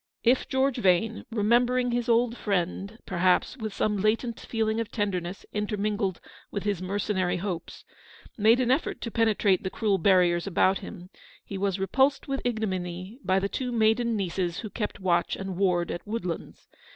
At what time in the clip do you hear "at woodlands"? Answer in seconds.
15.91-16.67